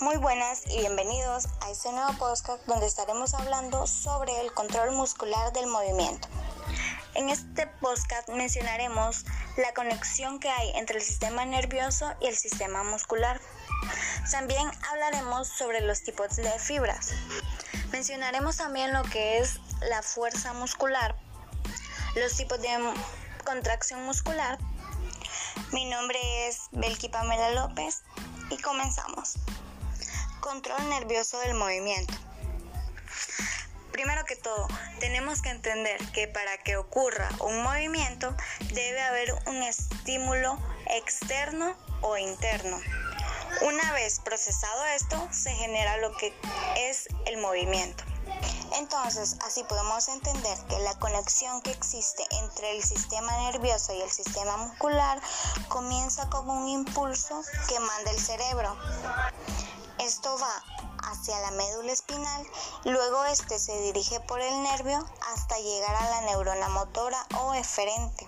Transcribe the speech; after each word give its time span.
Muy 0.00 0.16
buenas 0.16 0.62
y 0.66 0.78
bienvenidos 0.78 1.46
a 1.60 1.70
este 1.70 1.92
nuevo 1.92 2.14
podcast 2.14 2.64
donde 2.66 2.86
estaremos 2.86 3.34
hablando 3.34 3.86
sobre 3.86 4.40
el 4.40 4.50
control 4.54 4.92
muscular 4.92 5.52
del 5.52 5.66
movimiento. 5.66 6.26
En 7.14 7.28
este 7.28 7.66
podcast 7.66 8.26
mencionaremos 8.30 9.26
la 9.58 9.74
conexión 9.74 10.40
que 10.40 10.48
hay 10.48 10.70
entre 10.70 10.96
el 10.96 11.02
sistema 11.02 11.44
nervioso 11.44 12.14
y 12.18 12.28
el 12.28 12.36
sistema 12.36 12.82
muscular. 12.82 13.42
También 14.30 14.70
hablaremos 14.90 15.48
sobre 15.48 15.82
los 15.82 16.02
tipos 16.02 16.34
de 16.34 16.50
fibras. 16.58 17.10
Mencionaremos 17.92 18.56
también 18.56 18.94
lo 18.94 19.02
que 19.02 19.36
es 19.36 19.60
la 19.82 20.02
fuerza 20.02 20.54
muscular, 20.54 21.14
los 22.16 22.34
tipos 22.38 22.58
de 22.62 22.70
contracción 23.44 24.02
muscular. 24.06 24.58
Mi 25.72 25.84
nombre 25.84 26.48
es 26.48 26.68
Belki 26.72 27.10
Pamela 27.10 27.50
López 27.50 28.02
y 28.48 28.56
comenzamos. 28.62 29.34
Control 30.40 30.88
nervioso 30.88 31.38
del 31.40 31.54
movimiento. 31.54 32.14
Primero 33.92 34.24
que 34.24 34.36
todo, 34.36 34.66
tenemos 34.98 35.42
que 35.42 35.50
entender 35.50 36.00
que 36.12 36.28
para 36.28 36.56
que 36.58 36.76
ocurra 36.76 37.28
un 37.40 37.62
movimiento 37.62 38.34
debe 38.72 39.02
haber 39.02 39.34
un 39.46 39.62
estímulo 39.62 40.58
externo 40.86 41.76
o 42.00 42.16
interno. 42.16 42.78
Una 43.62 43.92
vez 43.92 44.20
procesado 44.20 44.86
esto, 44.86 45.28
se 45.30 45.50
genera 45.52 45.98
lo 45.98 46.16
que 46.16 46.34
es 46.76 47.08
el 47.26 47.36
movimiento. 47.38 48.02
Entonces, 48.78 49.36
así 49.44 49.64
podemos 49.64 50.08
entender 50.08 50.56
que 50.68 50.78
la 50.78 50.98
conexión 50.98 51.60
que 51.60 51.72
existe 51.72 52.24
entre 52.42 52.76
el 52.76 52.82
sistema 52.82 53.36
nervioso 53.50 53.92
y 53.92 54.00
el 54.00 54.10
sistema 54.10 54.56
muscular 54.56 55.20
comienza 55.68 56.30
con 56.30 56.48
un 56.48 56.68
impulso 56.68 57.42
que 57.68 57.78
manda 57.80 58.10
el 58.10 58.18
cerebro. 58.18 58.76
Esto 60.02 60.34
va 60.38 60.64
hacia 61.10 61.38
la 61.40 61.50
médula 61.50 61.92
espinal, 61.92 62.46
luego 62.84 63.22
este 63.26 63.58
se 63.58 63.78
dirige 63.82 64.18
por 64.20 64.40
el 64.40 64.62
nervio 64.62 65.06
hasta 65.32 65.58
llegar 65.58 65.94
a 65.94 66.08
la 66.08 66.20
neurona 66.22 66.68
motora 66.70 67.26
o 67.38 67.52
eferente. 67.52 68.26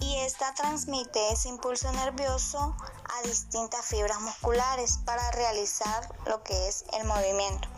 Y 0.00 0.18
esta 0.20 0.54
transmite 0.54 1.30
ese 1.30 1.50
impulso 1.50 1.92
nervioso 1.92 2.74
a 3.04 3.28
distintas 3.28 3.84
fibras 3.84 4.18
musculares 4.22 4.98
para 5.04 5.30
realizar 5.32 6.08
lo 6.26 6.42
que 6.42 6.68
es 6.68 6.86
el 6.94 7.06
movimiento. 7.06 7.68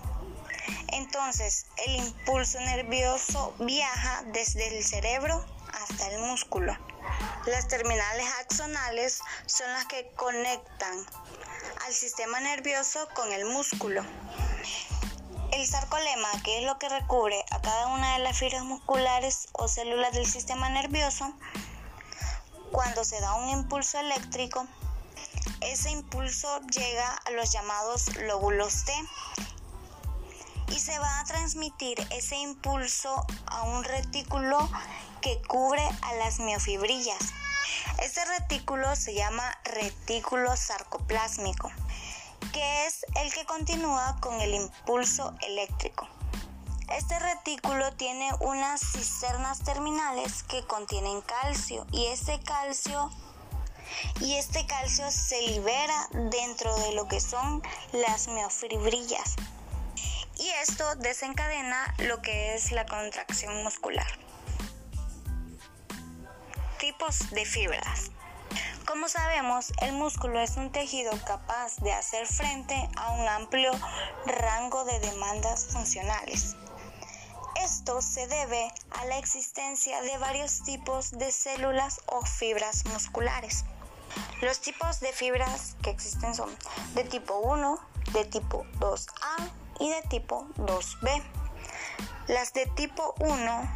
Entonces, 0.89 1.67
el 1.87 1.97
impulso 1.97 2.61
nervioso 2.61 3.55
viaja 3.59 4.23
desde 4.27 4.79
el 4.79 4.85
cerebro 4.85 5.45
hasta 5.73 6.09
el 6.11 6.21
músculo. 6.21 6.73
Las 7.47 7.67
terminales 7.67 8.27
axonales 8.41 9.21
son 9.47 9.71
las 9.73 9.85
que 9.87 10.13
conectan 10.17 11.05
al 11.87 11.93
sistema 11.93 12.41
nervioso 12.41 13.09
con 13.15 13.31
el 13.33 13.45
músculo. 13.45 14.03
El 15.53 15.67
sarcolema, 15.67 16.29
que 16.43 16.59
es 16.59 16.65
lo 16.65 16.79
que 16.79 16.89
recubre 16.89 17.45
a 17.51 17.61
cada 17.61 17.89
una 17.89 18.15
de 18.15 18.21
las 18.21 18.39
fibras 18.39 18.65
musculares 18.65 19.49
o 19.53 19.69
células 19.69 20.15
del 20.15 20.25
sistema 20.25 20.71
nervioso, 20.71 21.35
cuando 22.73 23.05
se 23.05 23.21
da 23.21 23.35
un 23.35 23.51
impulso 23.51 23.99
eléctrico, 23.99 24.67
ese 25.61 25.91
impulso 25.91 26.61
llega 26.69 27.21
a 27.27 27.31
los 27.33 27.53
llamados 27.53 28.17
lóbulos 28.17 28.85
T 28.87 28.93
y 30.69 30.79
se 30.79 30.99
va 30.99 31.21
a 31.21 31.25
transmitir 31.25 31.99
ese 32.11 32.37
impulso 32.37 33.27
a 33.47 33.63
un 33.63 33.85
retículo 33.85 34.69
que 35.21 35.41
cubre 35.43 35.83
a 36.03 36.15
las 36.15 36.41
miofibrillas. 36.41 37.33
Este 38.03 38.25
retículo 38.25 38.95
se 38.97 39.15
llama 39.15 39.45
retículo 39.65 40.57
sarcoplásmico, 40.57 41.71
que 42.53 42.87
es 42.87 43.05
el 43.17 43.33
que 43.33 43.45
continúa 43.45 44.17
con 44.21 44.41
el 44.41 44.55
impulso 44.55 45.35
eléctrico. 45.43 46.09
Este 46.91 47.19
retículo 47.19 47.93
tiene 47.95 48.31
unas 48.41 48.81
cisternas 48.81 49.61
terminales 49.61 50.43
que 50.43 50.67
contienen 50.67 51.23
calcio 51.23 51.87
y 51.91 52.07
este 52.07 52.41
calcio 52.43 53.11
y 54.21 54.35
este 54.35 54.67
calcio 54.67 55.11
se 55.11 55.41
libera 55.43 56.09
dentro 56.31 56.75
de 56.81 56.93
lo 56.93 57.09
que 57.09 57.21
son 57.21 57.63
las 57.93 58.29
miofibrillas. 58.29 59.37
Y 60.39 60.49
esto 60.63 60.97
desencadena 60.97 61.95
lo 61.99 62.21
que 62.23 62.55
es 62.55 62.73
la 62.73 62.87
contracción 62.87 63.63
muscular 63.63 64.07
tipos 66.85 67.31
de 67.31 67.47
fibras. 67.47 68.11
Como 68.87 69.09
sabemos, 69.09 69.73
el 69.81 69.93
músculo 69.93 70.39
es 70.39 70.59
un 70.59 70.71
tejido 70.71 71.13
capaz 71.27 71.77
de 71.77 71.95
hacer 71.95 72.27
frente 72.27 72.75
a 72.97 73.13
un 73.13 73.27
amplio 73.27 73.71
rango 74.27 74.85
de 74.85 75.01
demandas 75.01 75.65
funcionales. 75.65 76.57
Esto 77.63 78.03
se 78.03 78.27
debe 78.27 78.71
a 78.91 79.07
la 79.07 79.17
existencia 79.17 80.03
de 80.03 80.19
varios 80.19 80.63
tipos 80.63 81.13
de 81.13 81.33
células 81.33 82.03
o 82.05 82.21
fibras 82.27 82.85
musculares. 82.93 83.65
Los 84.43 84.61
tipos 84.61 85.01
de 85.01 85.11
fibras 85.15 85.77
que 85.83 85.89
existen 85.89 86.35
son 86.35 86.55
de 86.95 87.05
tipo 87.05 87.39
1, 87.39 87.79
de 88.13 88.27
tipo 88.27 88.67
2A 88.79 89.64
y 89.81 89.91
de 89.91 90.03
tipo 90.03 90.47
2B. 90.57 91.23
Las 92.29 92.53
de 92.53 92.67
tipo 92.67 93.15
1 93.19 93.75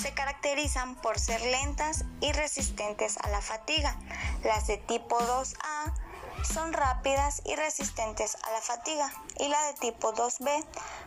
se 0.00 0.12
caracterizan 0.14 0.96
por 0.96 1.18
ser 1.18 1.40
lentas 1.42 2.04
y 2.20 2.32
resistentes 2.32 3.18
a 3.18 3.28
la 3.28 3.40
fatiga. 3.40 3.96
Las 4.42 4.66
de 4.66 4.78
tipo 4.78 5.18
2A 5.18 5.94
son 6.42 6.72
rápidas 6.72 7.42
y 7.44 7.54
resistentes 7.54 8.36
a 8.42 8.50
la 8.50 8.60
fatiga 8.60 9.12
y 9.38 9.48
la 9.48 9.62
de 9.66 9.74
tipo 9.74 10.12
2B 10.12 10.64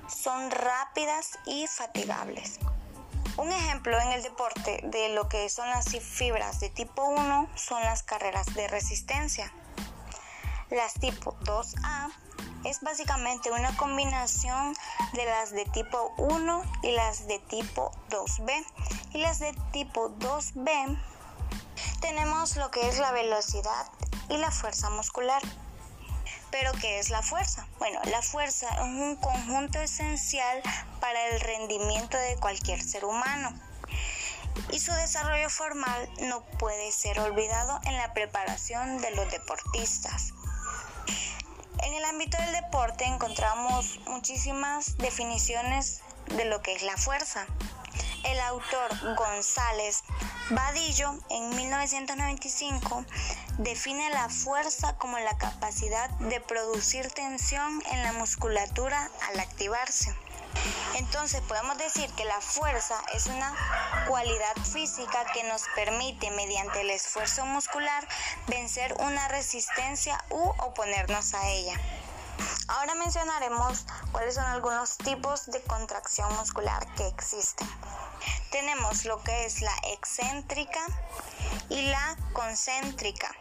son 0.08 0.50
rápidas 0.52 1.38
y 1.46 1.68
fatigables. 1.68 2.60
Un 3.38 3.52
ejemplo 3.52 4.00
en 4.00 4.14
el 4.14 4.24
deporte 4.24 4.80
de 4.84 5.10
lo 5.10 5.28
que 5.28 5.50
son 5.50 5.70
las 5.70 5.90
fibras 5.90 6.62
de 6.62 6.70
tipo 6.70 7.04
1 7.04 7.50
son 7.56 7.82
las 7.84 8.02
carreras 8.04 8.54
de 8.54 8.68
resistencia. 8.70 9.52
Las 10.70 10.94
tipo 10.94 11.36
2A 11.42 12.14
es 12.76 12.82
básicamente 12.82 13.52
una 13.52 13.76
combinación 13.78 14.76
de 15.14 15.26
las 15.26 15.52
de 15.52 15.66
tipo 15.66 16.14
1 16.18 16.64
y 16.84 16.92
las 16.92 17.26
de 17.28 17.40
tipo 17.40 17.92
2B. 18.10 18.66
Y 19.14 19.20
las 19.20 19.40
de 19.40 19.54
tipo 19.72 20.10
2B 20.20 21.00
tenemos 22.02 22.58
lo 22.58 22.72
que 22.72 22.88
es 22.90 23.00
la 23.00 23.12
velocidad 23.12 23.88
y 24.30 24.38
la 24.38 24.52
fuerza 24.52 24.90
muscular. 24.90 25.42
¿Pero 26.52 26.72
qué 26.74 27.00
es 27.00 27.10
la 27.10 27.22
fuerza? 27.22 27.66
Bueno, 27.80 28.00
la 28.06 28.22
fuerza 28.22 28.68
es 28.70 28.82
un 28.82 29.16
conjunto 29.18 29.80
esencial 29.80 30.62
para 31.00 31.28
el 31.30 31.40
rendimiento 31.40 32.18
de 32.18 32.36
cualquier 32.38 32.82
ser 32.82 33.06
humano 33.06 33.54
y 34.72 34.80
su 34.80 34.92
desarrollo 34.94 35.50
formal 35.50 36.10
no 36.22 36.42
puede 36.58 36.92
ser 36.92 37.20
olvidado 37.20 37.80
en 37.86 37.96
la 37.98 38.14
preparación 38.14 38.98
de 39.00 39.12
los 39.12 39.30
deportistas. 39.32 40.34
En 41.96 42.00
el 42.00 42.10
ámbito 42.10 42.38
del 42.38 42.52
deporte 42.52 43.06
encontramos 43.06 44.02
muchísimas 44.08 44.98
definiciones 44.98 46.02
de 46.28 46.44
lo 46.44 46.62
que 46.62 46.76
es 46.76 46.84
la 46.84 46.98
fuerza. 46.98 47.46
El 48.26 48.38
autor 48.42 49.16
González 49.16 50.04
Vadillo 50.50 51.18
en 51.30 51.56
1995 51.56 53.06
define 53.60 54.10
la 54.10 54.28
fuerza 54.28 54.98
como 54.98 55.18
la 55.20 55.38
capacidad 55.38 56.10
de 56.20 56.42
producir 56.42 57.10
tensión 57.12 57.82
en 57.90 58.04
la 58.04 58.12
musculatura 58.12 59.10
al 59.30 59.40
activarse. 59.40 60.14
Entonces 60.96 61.42
podemos 61.42 61.78
decir 61.78 62.10
que 62.14 62.26
la 62.26 62.40
fuerza 62.42 63.02
es 63.14 63.28
una 63.28 63.54
cualidad 64.08 64.56
física 64.72 65.26
que 65.34 65.44
nos 65.44 65.64
permite 65.76 66.32
mediante 66.32 66.82
el 66.82 66.90
esfuerzo 66.90 67.46
muscular 67.46 68.08
vencer 68.48 68.96
una 69.00 69.28
resistencia 69.28 70.24
u 70.30 70.42
oponernos 70.64 71.34
a 71.34 71.48
ella. 71.50 71.80
Ahora 72.68 72.96
mencionaremos 72.96 73.86
cuáles 74.12 74.36
son 74.36 74.46
algunos 74.46 74.98
tipos 74.98 75.46
de 75.48 75.62
contracción 75.62 76.34
muscular 76.36 76.86
que 76.96 77.08
existen. 77.08 77.68
Tenemos 78.52 79.06
lo 79.06 79.22
que 79.22 79.46
es 79.46 79.62
la 79.62 79.76
excéntrica 79.94 80.82
y 81.70 81.84
la 81.84 82.16
concéntrica. 82.34 83.36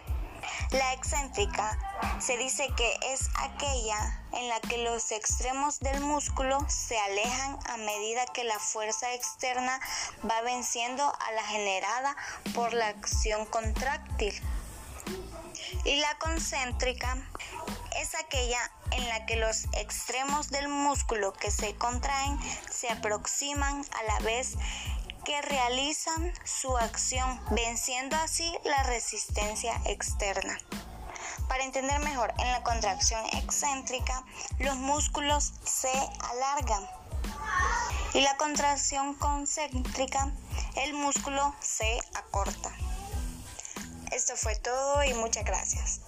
La 0.70 0.93
excéntrica 0.93 1.79
se 2.20 2.37
dice 2.37 2.69
que 2.76 2.99
es 3.12 3.29
aquella 3.38 4.23
en 4.32 4.49
la 4.49 4.61
que 4.61 4.79
los 4.79 5.12
extremos 5.12 5.81
del 5.81 6.00
músculo 6.00 6.58
se 6.69 6.99
alejan 6.99 7.58
a 7.67 7.76
medida 7.76 8.26
que 8.26 8.44
la 8.44 8.58
fuerza 8.58 9.12
externa 9.14 9.81
va 10.29 10.41
venciendo 10.43 11.05
a 11.05 11.32
la 11.32 11.44
generada 11.44 12.17
por 12.55 12.73
la 12.73 12.88
acción 12.88 13.46
contráctil. 13.46 14.35
Y 15.85 15.96
la 15.96 16.19
concéntrica 16.19 17.17
es 18.00 18.14
aquella 18.14 18.70
en 18.93 19.08
la 19.08 19.26
que 19.26 19.37
los 19.37 19.64
extremos 19.75 20.50
del 20.50 20.69
músculo 20.69 21.32
que 21.32 21.50
se 21.50 21.75
contraen 21.76 22.38
se 22.70 22.88
aproximan 22.90 23.85
a 23.99 24.02
la 24.05 24.19
vez 24.20 24.55
que 25.25 25.41
realizan 25.43 26.32
su 26.44 26.76
acción, 26.76 27.41
venciendo 27.50 28.17
así 28.17 28.56
la 28.65 28.82
resistencia 28.85 29.81
externa. 29.87 30.59
Para 31.49 31.65
entender 31.65 31.99
mejor, 32.00 32.32
en 32.38 32.50
la 32.50 32.62
contracción 32.62 33.25
excéntrica 33.32 34.25
los 34.59 34.76
músculos 34.76 35.55
se 35.65 35.93
alargan 36.31 36.87
y 38.12 38.21
la 38.21 38.37
contracción 38.37 39.15
concéntrica 39.15 40.32
el 40.76 40.94
músculo 40.94 41.55
se 41.61 41.99
acorta. 42.15 42.71
Esto 44.12 44.37
fue 44.37 44.56
todo 44.56 45.03
y 45.05 45.15
muchas 45.15 45.44
gracias. 45.44 46.00